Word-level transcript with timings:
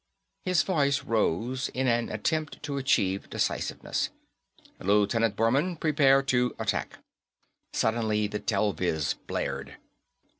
His 0.45 0.63
voice 0.63 1.03
rose 1.03 1.69
in 1.75 1.87
an 1.87 2.09
attempt 2.09 2.63
to 2.63 2.77
achieve 2.79 3.29
decisiveness, 3.29 4.09
"Lieutenant 4.79 5.35
Bormann, 5.35 5.79
prepare 5.79 6.23
to 6.23 6.55
attack." 6.57 6.97
Suddenly, 7.73 8.25
the 8.25 8.39
telviz 8.39 9.13
blared. 9.27 9.77